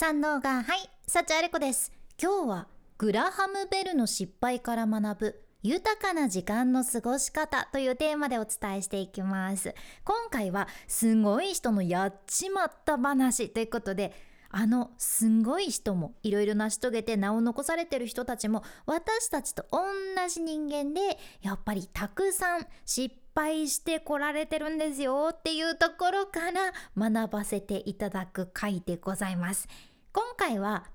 [0.00, 1.92] 三能がはい幸あれ子です。
[2.18, 9.74] 今日はグラハムベルの失敗から学ぶ豊かな時間の過ごし方というテーマでお伝えしていきます。
[10.04, 14.14] 今回はすごい人のやっちまった話ということで
[14.48, 19.80] あのすごい人もいろいろ成し遂げて名を残されてる人たちも私たちと同
[20.28, 29.68] じ人間でやっぱりたくさん失敗してこられてるんですよっていうところから学ばせていただく回でございます。
[30.12, 30.86] 今回は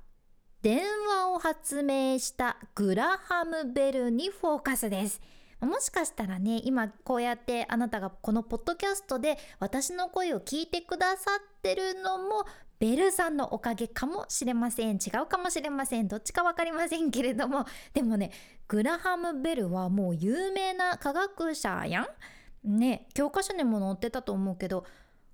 [0.62, 5.22] 電話を発明したグラハムベルにフォーカスです。
[5.62, 12.46] もしかしたらね今こうやってあなたがこのポッドキャストで私の声を聞いてくださってるのも
[12.78, 14.98] ベルさんのおかげかもしれません。
[14.98, 16.10] 違うかもしれません。
[16.10, 17.66] どっちか分かりませんけれども。
[17.94, 18.32] でもね
[18.68, 22.78] グラハム・ベルはもう有名な科学者やん。
[22.78, 24.84] ね教科書にも載ってたと思うけど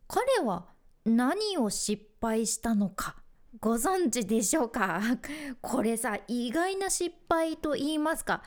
[0.08, 0.68] 彼は
[1.04, 3.16] 何を失敗したのか。
[3.60, 5.02] ご存知でしょうか？
[5.62, 8.44] これさ意外な失敗と言いますか？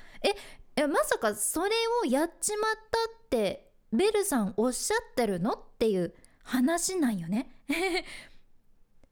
[0.77, 1.70] えまさかそれ
[2.02, 5.52] をやっちまったってベルさんおっしゃってるの？
[5.52, 7.55] っていう話なんよね。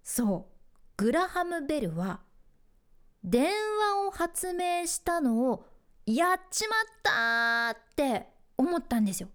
[0.02, 0.52] そう。
[0.96, 2.20] グラハム・ベルは
[3.24, 5.66] 電話を発明したのを
[6.06, 9.28] やっちまったって思ったんですよ。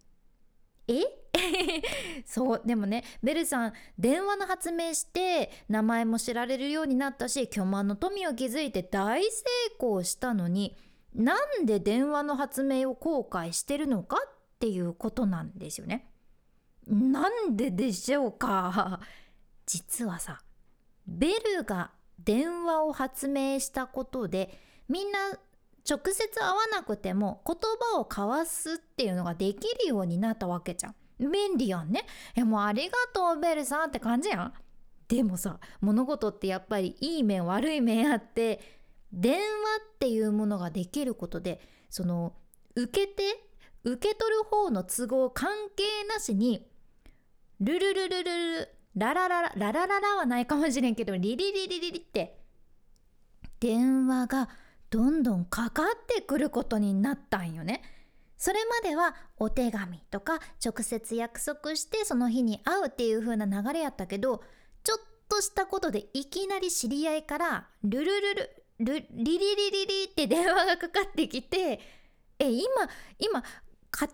[0.87, 1.03] え？
[2.25, 9.29] そうでもねベルさん電話の発明して名前も知られるようになったし巨万の富を築いて大成
[9.77, 10.75] 功したのに
[11.13, 16.09] なんで電話の発明を後悔してるのかっていうことなんですよね。
[16.87, 18.99] なんででしょうか？
[19.65, 20.41] 実はさ
[21.05, 24.57] ベルが電話を発明したことで
[24.89, 25.19] みんな
[25.89, 27.55] 直接会わなくても言
[27.93, 30.95] 葉を交わすっていうのができるようになったわけじゃん。
[31.19, 32.05] 便利やんね。
[32.35, 34.53] えもうありがとうベルさんって感じやん。
[35.07, 38.59] でもさ物事ってやっぱりいい面悪い面あって
[39.13, 39.39] 電話
[39.95, 42.33] っていうものができることでその
[42.75, 43.23] 受けて
[43.83, 46.67] 受け取る方の都合関係なしに
[47.61, 52.37] ルルルルルルララララララララはないかもしれんけどリリリリリリって
[53.59, 54.49] 電話が
[54.89, 57.81] どんどんかかってくることになったんよね。
[58.37, 64.43] それまではお手紙とか直接約束してその日に会うっていう風な流れやったけど
[64.83, 68.49] ちょっとしたことでいきなり知り合いからルルルル
[68.79, 71.79] ルリリリリリって電話がかかってきて
[72.37, 72.61] え今
[73.17, 73.43] 今
[73.89, 74.13] 家庭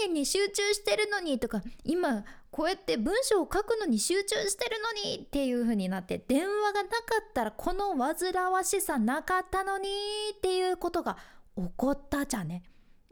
[0.00, 9.88] 菜園に集中してるのにとか今こうやって文章を書くのに集中してるのにっていう風になって電話がなかったらこの煩わしさなかったのに
[10.36, 11.16] っていうことが
[11.56, 12.62] 起こったじゃね。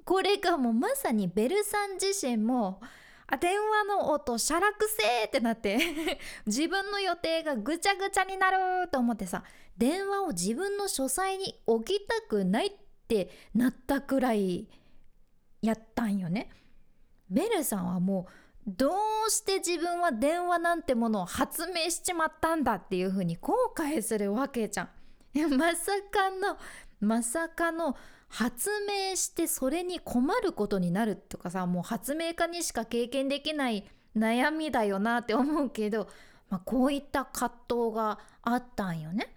[0.04, 2.80] これがもうまさにベルさん自身も
[3.26, 5.78] あ電話の音しゃらくせーってなって
[6.46, 9.42] 自分の予定がぐちゃぐちゃになると思ってさ
[9.76, 12.72] 電話を自分の書斎に置きたくないっ
[13.08, 14.68] てなったくらい
[15.60, 16.50] やったんよね。
[17.28, 18.32] ベルさんはもう
[18.66, 18.90] ど
[19.26, 24.88] うして自分は電話なんてものを発明しちまったんだっていうふうに後悔するわけじゃん。
[25.56, 26.58] まさかの
[26.98, 27.96] まさかの
[28.28, 33.84] 発明してそれに困ることになるとかさもう発明家にしか経験できない
[34.16, 36.08] 悩みだよなって思うけど、
[36.48, 39.32] まあ、こういった葛藤があったんよね。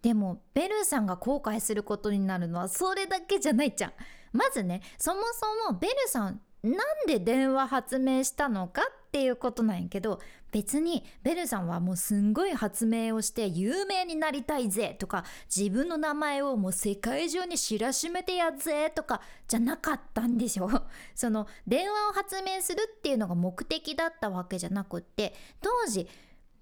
[0.00, 3.92] でもベルさんが後悔することになるのはそれだけじゃないじゃん。
[4.32, 5.20] まずねそも
[5.66, 10.20] そもベルさんなんで電話発明したのかっていうことなんやけど
[10.50, 15.24] 別にベルさんはもうすんごい発明をして有名になりたいぜとか
[15.54, 20.70] 自分の名前をもう世界中に知らしめてやっぜとかじゃなかったんでしょ。
[21.14, 26.08] その電話を発明するっていうのが目的だったわけじゃなくって当時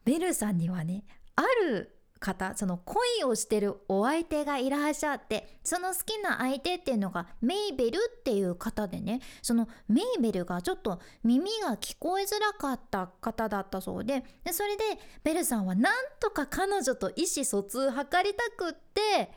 [0.05, 1.05] ベルさんにはね
[1.37, 14.85] ある方その恋をしてるお相手がいらっしゃってその好きな相手っていうのがメイベルっていう方でねそのメイベルがちょっと耳が聞こえづらかった方だったそうででそれで
[15.25, 18.05] ベルさんはなんとか彼女と意思疎通を図り
[18.35, 19.31] たくって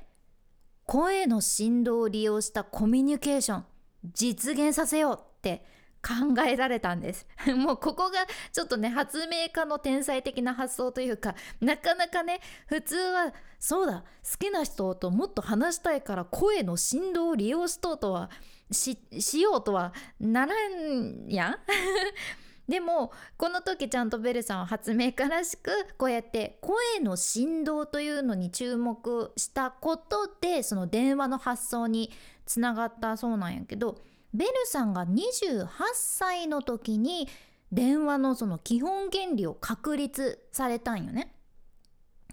[0.86, 3.66] 声の振動を利用したコミュニケーション
[4.14, 5.64] 実現させようって
[6.02, 7.28] 考えられたんです。
[7.56, 18.30] もうここがちょっとね発明家の天才的な発想というかなかなかね普通はそうだ好きな人ともっと話したいから声の振動を利用しとうとは
[18.72, 18.98] し
[19.42, 21.58] ようとはならんやん。
[22.70, 32.12] でもこの時ちゃんとベルさんは発明家らしくこうやって声の振動というのに注目したことでその電話の発想に
[32.46, 33.98] つながったそうなんやけど
[34.34, 37.28] ベルさんが28歳の時に
[37.72, 41.34] 電話のその基本原理を確立されたんよね。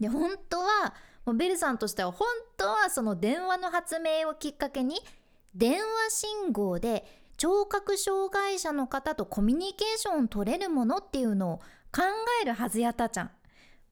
[0.01, 0.95] で本当は
[1.25, 2.27] もうベルさんとしては本
[2.57, 4.97] 当はその電話の発明をきっかけに
[5.55, 7.05] 電話信号で
[7.37, 11.57] 聴覚障害者の方とコミュニケーションを取れるものっていうのを
[11.93, 12.03] 考
[12.43, 13.31] えるはずやったじゃん。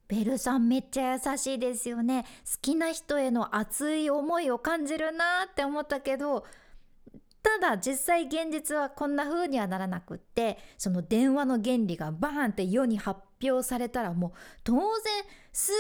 [0.06, 2.24] ベルさんめっちゃ優しいですよね。
[2.44, 6.44] 好きな人への熱い思いを感じるなって思ったけど
[7.44, 14.32] ただ実際現実はこんな風にはならなくってその電話の原理がバーンって世に発表されたらもう
[14.64, 14.81] 当然
[15.52, 15.70] す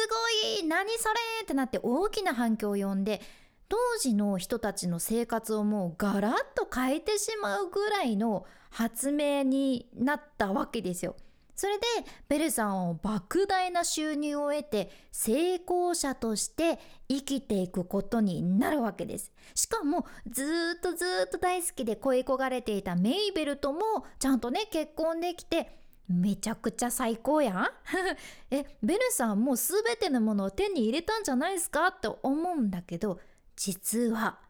[0.52, 3.22] ごい何それってなって大きな反響を呼んで
[3.70, 11.16] 当時の人たちの生活をもうガラッと変えてしまうぐらいの発明になったわけですよ。
[11.56, 11.84] それで
[12.28, 16.78] ベルさんは莫大な収入を得て成功者として
[17.08, 19.32] 生きていくことになるわけです。
[19.54, 23.80] しかもずっとずっと大好きで恋焦がれていたメイベルとも
[24.18, 25.78] ちゃんとね結婚できて
[26.08, 27.68] めちゃくちゃ最高やん。
[28.50, 31.86] えベルさんもう全てのものを手に入れたんじゃないですか？
[31.88, 33.20] って思うんだけど
[33.56, 34.40] 実は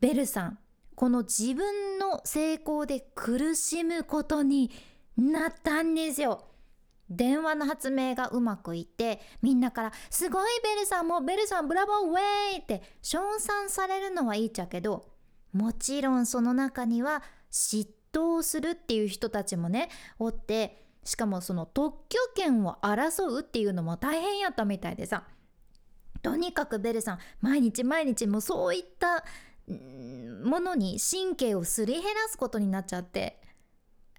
[0.00, 0.58] ベルさん
[0.94, 4.70] この自分の成功で苦しむことに
[5.20, 6.46] なったんですよ。
[7.08, 12.18] 電話の発明がうまくいってみんなから「すごいベルさんもうベルさんブラボーウェ
[12.54, 15.10] イ!」って称賛されるのはいいっちゃけど
[15.52, 19.90] もちろんその中には嫉妬するっていう人たちもね
[20.20, 25.26] おってしかもその特許権を争うっていうのも大変やったみたいでさ
[26.22, 29.24] とにかくベルさん毎日毎日もうそういった
[30.44, 33.40] ものに神経をすり減らすことになっちゃって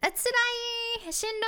[0.01, 0.13] つらい
[1.11, 1.47] しんど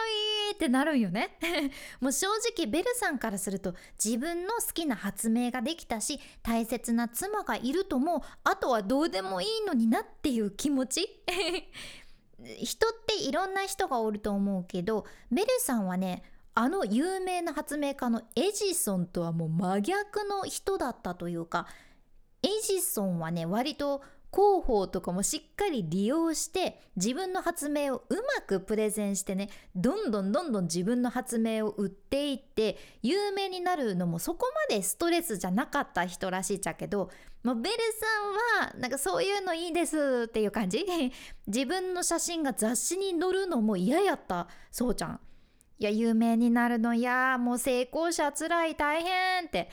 [0.52, 1.38] いってなるんよね。
[2.02, 3.74] もう正直ベルさんからすると
[4.04, 11.24] 自分の好きな発明ができたし大切な妻がいるともあとはどうでもいいのになっていう気持ち。
[12.62, 16.24] 人っていろんな人がおると思うけどベルさんはね
[16.56, 21.68] あの有名な発明家のエジソンとはもう真逆の人だったというか
[22.44, 24.02] エジソンはね割と
[24.34, 37.12] 広報とかもしっかり利用して自分の発明をうまくプレゼンしてねどんどんどんどん自分の発明を売っていって有名になるのもそこまでストレスじゃなかった人らしいっちゃけど、
[37.44, 37.76] まあ、ベル
[38.56, 40.84] さんはなんかそういうのいいですっていう感じ？
[41.46, 44.48] 自分の写真が雑誌に載るのも嫌やった。
[44.72, 45.20] そうちゃん。
[45.80, 47.38] いや有名になるの嫌。
[47.38, 48.76] もう成功者つらい。
[48.76, 49.70] 大変って。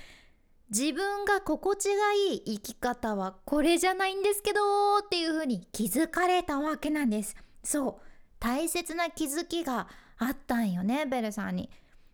[0.70, 7.34] 自分が心地がいい生き方はこれじゃないんですけどっていう風に気づかれたわけなんです。
[7.64, 8.06] そう。
[8.38, 11.70] 大切な気づきがあったんよねベルさんに。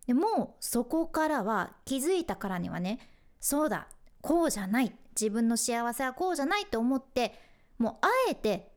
[0.06, 2.98] でもそこからは気づいたからにはね
[3.40, 3.88] そうだ
[4.22, 4.92] こうじゃない。
[5.18, 7.34] 自分の幸せはこうじゃないと思って
[7.78, 8.72] もうあえて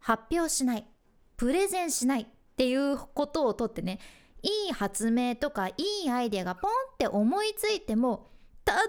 [0.00, 0.86] 発表しない。
[1.36, 2.26] プレゼンしないっ
[2.56, 4.00] ていうことをとってね
[4.42, 5.74] いい発明とかい
[6.06, 8.31] いアイデアがポンって思いついても
[8.64, 8.80] ただ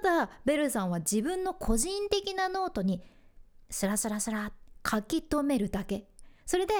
[0.00, 3.02] ただベルさんは自分の個人的なノートに
[3.70, 4.52] スラスラスラ
[4.88, 6.08] 書き留めるだけ。
[6.46, 6.74] それで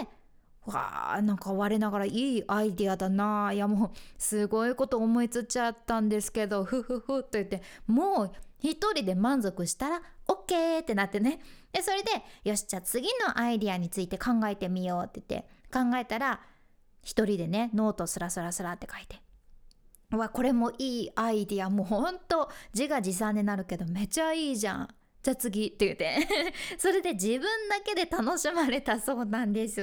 [0.67, 3.53] わあなんか我ながらいいアイディアだな。
[3.53, 11.41] いやもうすごいこと思いつっちゃったんですけどふふふと言ってもう一人で満足したら OK ってなってね。
[11.73, 12.11] でそれで
[12.45, 16.41] よしじゃあ次のアイディアについて考えてみようって言って考えたら
[17.03, 19.24] 一人でねノートスラスラスラって書いて。
[20.17, 21.71] わこれもいいアイディア。
[21.71, 24.89] もうほんと自画自賛になるけどめちゃいいじゃん。
[25.25, 26.19] じゃあ次って言って。
[26.77, 29.81] それで自分だけで楽しまれたそうなんです。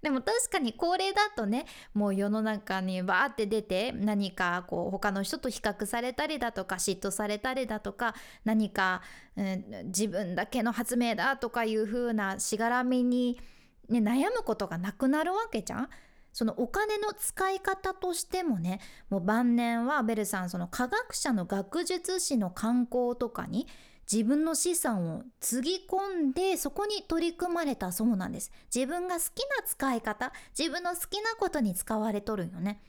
[0.00, 9.02] でも確かにこれだとねもう世の中にバーって出て何かこう他の人と比較されたりだとか嫉妬されたりだとか何か、
[9.36, 13.40] うん、自分だけの発明だとかいう風なしがらみに、
[13.88, 15.88] ね、悩むことがなくなるわけじゃん。
[16.32, 23.66] そのお金の使い方としてもねもう晩年はベルさんその科学者の学術誌の観光とかに
[24.10, 28.50] 自分の資産をつぎ込んでそこに取り組まれたそうなんです。
[28.74, 32.82] 自分が好きな使い方自分の好きなことに使われとるんよね。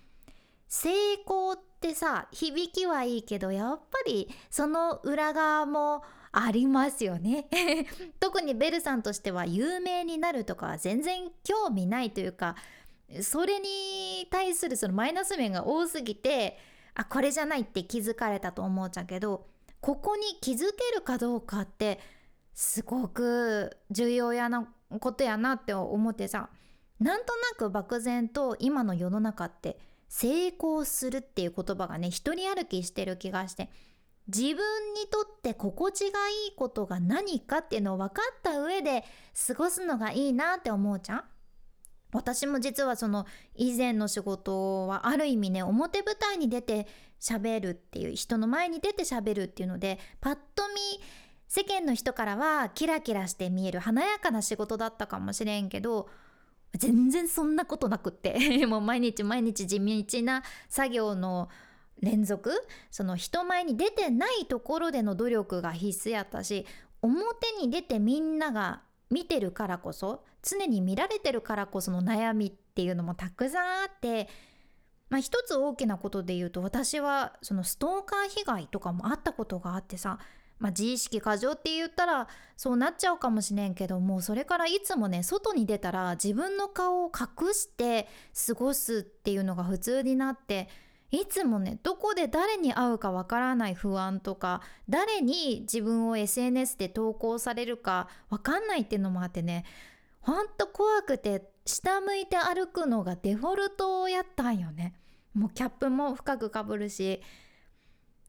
[0.67, 0.89] 成
[1.25, 7.47] 功ってさ響きはいいけどやっぱりその裏側もありますよね。
[8.19, 12.55] 特にベルさんとしては有名になるとかは全然興味ないというか
[13.21, 16.57] それに対するそのマイナス面が多すぎて
[16.95, 19.45] あこれじゃないって気づかれたと思うちゃけど
[19.81, 21.99] ここに気づけるかどうかって
[22.53, 24.67] すごく重要やな
[24.99, 26.49] ことやなって思ってさ
[26.99, 33.69] なんとなく漠然と今の世の中って成功するっていう言葉がね一人歩きしてる気がして
[34.27, 39.03] 自分にとって心地がいいことが何かっていうのを分かった上で
[39.47, 41.23] 過ごすのがいいなって思うじゃん。
[42.13, 43.25] 私も実はその
[43.55, 46.87] 以前の仕事はある意味ね表舞台に出て
[47.19, 51.01] 喋るっていう人の前に出て喋るっていうのでパッと見
[51.47, 56.09] 世間の人からはキラキラして見える華やかな仕事だったかもしれんけど
[56.75, 61.49] 全然そんなことなくって もう毎日毎日地道な作業の
[61.99, 62.51] 連続
[62.89, 66.65] その人前に出てないところでの努力が必須やったし
[67.01, 74.27] 表に出てみんなが見てるからこそ常に見られてるからこその悩みっていうのもたくさんあって
[75.09, 80.17] まあ一つ大きなことで言うと私はそのストーカー被害とかもあったことがあってさ
[80.61, 88.07] まあ、自意識過剰って言ったらそうなっちゃうかもしれんけどもそれからいつもね外に出たら自分の顔を隠して
[88.47, 90.69] 過ごすっていうのが普通になって
[91.11, 99.65] いつもねどこで誰に会うかわからない不安とか誰に自分を SNS で投稿されるかわかんないっていうのもあってね
[100.21, 104.93] ほんと怖くて下向いて歩くのがデフォルトやったんよね。
[105.33, 107.21] もうキャップも深くかぶるし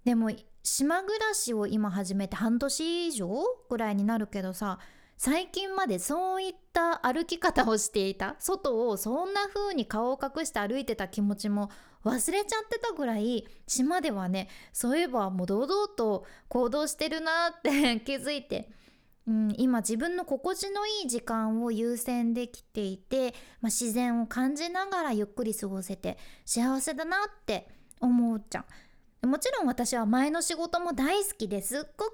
[0.04, 0.30] でも
[0.62, 3.28] 島暮らしを今始めて半年以上
[3.68, 4.78] ぐらいになるけどさ
[5.24, 11.70] 最近までそういった歩き方をしていた外をそんな風に顔を隠して歩いてた気持ちも
[12.04, 17.70] 忘れちゃってたぐらい島ではねそういえばもう堂々と行動してるなって
[18.04, 18.72] 気づいて、
[19.28, 27.68] うん、今自分の心地のいい時間を優先できていて、まあ、自然を感じながらゆっくり過ごせて幸せだなって
[28.00, 28.64] 思うじゃん。
[29.24, 32.12] もちろん私は前の仕事も大好きですっごく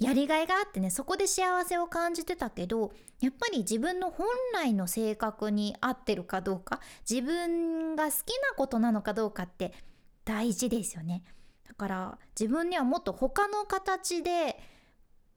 [0.00, 9.74] やりがいがあってねそこで幸せを感じてたけどやっぱり自分の本来の性格に合ってるかどうか自分が好きなことなのかどうかって
[10.24, 11.22] 大事ですよね。
[11.66, 14.58] だから自分にはもっと他の形で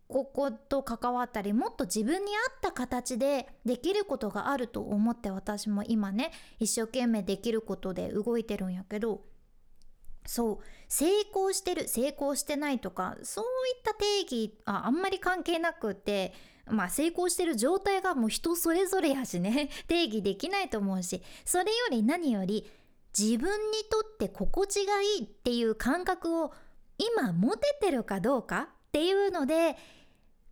[0.08, 9.22] ここと関わったりもっと自分に合った形でできることがあると思って私も今ね一生懸命できることで動いてるんやけど
[10.26, 13.48] そう成功してる成功してないとかそうい
[13.80, 16.34] った定義ああんまり関係なくて
[16.68, 22.70] まあ成功してる状態がもう人それぞれやしね 定義できないと思うしそれより何より
[23.18, 26.54] 自分にとって心地がいいっていう感覚を
[26.98, 29.74] 今持ててるかどうかっていうので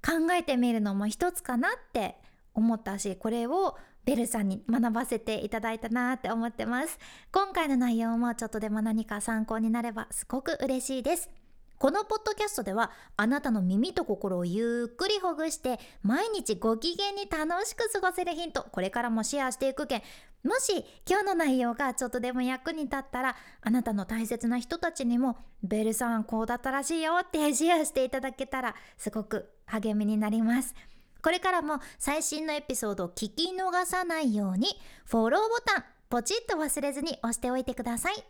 [0.04, 2.16] 考えてみるのも一つかなって
[2.54, 6.98] 思ったしこれをベルさんに学ばせていただいたなって思ってます。
[7.32, 11.30] 今回の内容もちょっとでも何か参考になればすごく嬉しいです。
[11.78, 20.02] このポッドキャストではあなたの耳と心をゆっくりほぐして毎日ご機嫌に楽しく過ごせるヒントこれからもシェアしていくけん。
[20.44, 30.76] もし今日の内容がちょっとでも役に立ったらあなたの大切な人たちにもベルさんこうだったらしいよってシェアしていただけたらすごく励みになります。
[31.22, 34.68] これからも最新のエピソードを聞き逃さないように
[35.06, 38.24] フォローボタンポチッと忘れずに押しておいてください。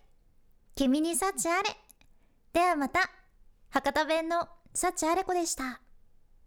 [0.75, 1.69] 君に幸あれ。
[2.53, 3.10] ではまた。
[3.69, 5.81] 博多弁の幸あれ子でした。